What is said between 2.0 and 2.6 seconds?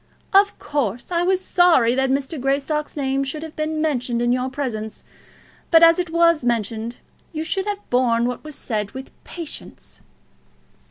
Mr.